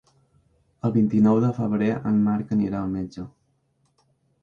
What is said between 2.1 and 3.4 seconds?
en Marc anirà al metge.